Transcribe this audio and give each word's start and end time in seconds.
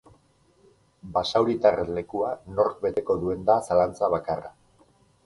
Basauritarraren 1.17 1.91
lekua 1.97 2.29
nork 2.61 2.79
beteko 2.87 3.19
duen 3.25 3.45
da 3.51 3.59
zalantza 3.69 4.11
bakarra. 4.15 4.51